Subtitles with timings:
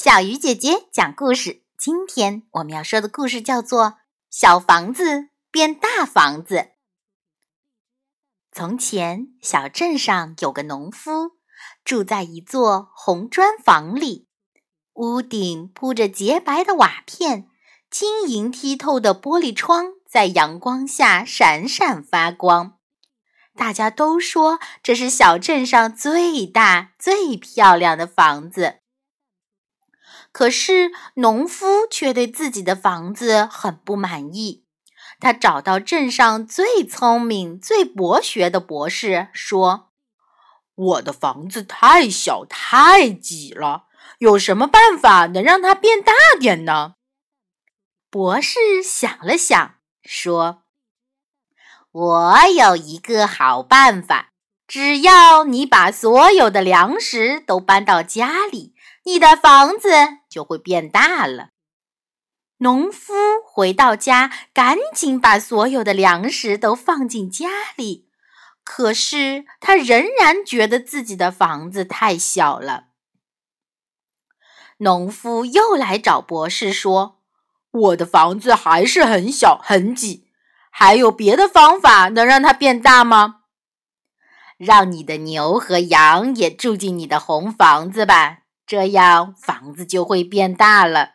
[0.00, 1.64] 小鱼姐姐讲故事。
[1.76, 3.84] 今天我们要说的故事叫做
[4.30, 6.54] 《小房子变大房子》。
[8.52, 11.32] 从前，小镇上有个农夫，
[11.84, 14.28] 住在一座红砖房里，
[14.92, 17.48] 屋顶铺着洁白的瓦片，
[17.90, 22.78] 晶莹剔透的玻璃窗在阳光下闪闪发光。
[23.56, 28.76] 大家都说这是小镇上最大、最漂亮的房子。
[30.38, 34.64] 可是，农夫却对自己的房子很不满意。
[35.18, 39.90] 他找到镇上最聪明、最博学的博士，说
[40.76, 43.86] ：“我的房子太小、太挤了，
[44.18, 46.94] 有什么办法能让它变大点呢？”
[48.08, 50.62] 博士想了想，说
[51.90, 54.28] ：“我有一个好办法，
[54.68, 61.50] 只要你把所有的粮食都搬到家里。”你的房子就会变大了。
[62.58, 63.14] 农夫
[63.46, 68.08] 回到家，赶紧把所有的粮食都放进家里。
[68.64, 72.88] 可是他仍然觉得自己的房子太小了。
[74.78, 77.20] 农夫又来找博士说
[77.70, 80.28] ：“我的房子还是很小很挤，
[80.70, 83.42] 还有别的方法能让它变大吗？”
[84.58, 88.40] 让你的牛和羊也住进你的红房子吧。
[88.68, 91.12] 这样房子就会变大了。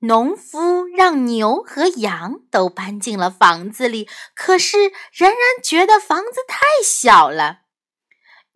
[0.00, 4.78] 农夫让牛和羊都搬进了房子里，可是
[5.12, 7.60] 仍然觉得房子太小了。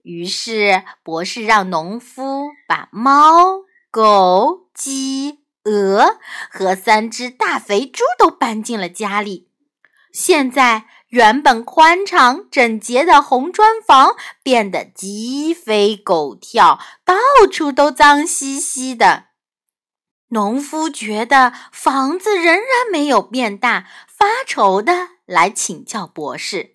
[0.03, 6.19] 于是博士让农夫把猫、狗、鸡、鹅
[6.51, 9.51] 和三只大肥猪都搬进了家里。
[10.11, 10.87] 现在。
[11.15, 17.15] 原本宽敞整洁的红砖房变得鸡飞狗跳，到
[17.49, 19.27] 处都脏兮兮的。
[20.31, 26.75] 农夫觉得房子仍然没有变大，发愁的来请教博士。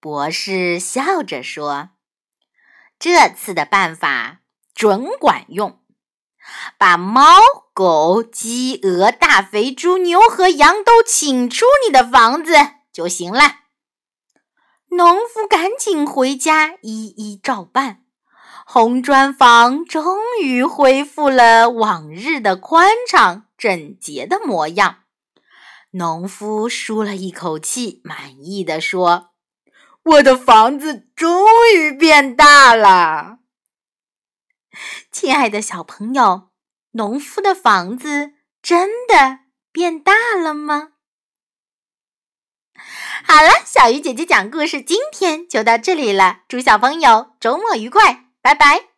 [0.00, 1.90] 博士笑着说
[2.98, 4.38] ：“这次的办法
[4.74, 5.80] 准管用，
[6.78, 7.22] 把猫、
[7.74, 12.54] 狗、鸡、鹅、大肥猪、牛和羊都请出你的房子。”
[12.92, 13.40] 就行了。
[14.90, 18.04] 农夫赶紧回家，一一照办。
[18.66, 25.04] 红砖房终于恢复了往日的宽敞整洁的模样。
[25.92, 29.30] 农夫舒了一口气，满意的说
[30.04, 33.38] ：“我的房子终于变大了。”
[35.10, 36.50] 亲爱的小朋友，
[36.92, 39.40] 农夫的房子真的
[39.72, 40.92] 变大了吗？
[43.26, 46.38] 好了，小鱼姐姐讲故事，今天就到这里了。
[46.48, 48.89] 祝小朋友周末愉快，拜拜。